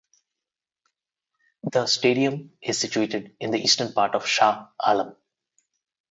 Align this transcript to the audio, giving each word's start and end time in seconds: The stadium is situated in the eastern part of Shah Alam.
The 1.71 1.85
stadium 1.85 2.53
is 2.59 2.79
situated 2.79 3.35
in 3.39 3.51
the 3.51 3.59
eastern 3.61 3.93
part 3.93 4.15
of 4.15 4.25
Shah 4.25 4.69
Alam. 4.79 5.15